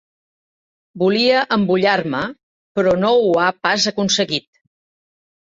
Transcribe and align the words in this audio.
Volia 1.01 1.43
embullar-me, 1.57 2.23
però 2.81 2.95
no 3.03 3.13
ho 3.19 3.29
ha 3.45 3.53
pas 3.69 3.87
aconseguit! 3.95 4.49